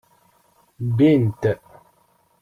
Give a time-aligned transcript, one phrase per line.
[0.89, 1.43] Bbin-t.